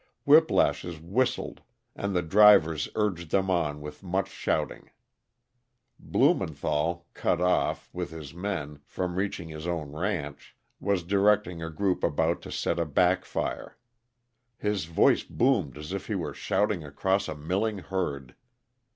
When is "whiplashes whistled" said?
0.23-1.61